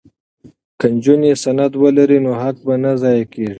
[0.79, 3.49] که نجونې سند ولري نو حق به نه ضایع کیږي.